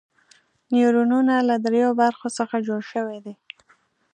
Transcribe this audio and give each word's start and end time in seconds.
نیورونونه 0.71 1.35
له 1.47 1.55
دریو 1.65 1.89
برخو 2.01 2.27
څخه 2.37 2.55
جوړ 2.67 2.81
شوي 2.91 3.17
دي. 3.25 3.33